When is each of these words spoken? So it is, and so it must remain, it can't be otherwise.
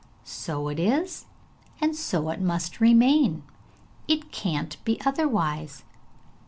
So 0.25 0.67
it 0.69 0.79
is, 0.79 1.27
and 1.79 1.95
so 1.95 2.31
it 2.31 2.41
must 2.41 2.81
remain, 2.81 3.43
it 4.07 4.31
can't 4.31 4.83
be 4.83 4.99
otherwise. 5.05 5.83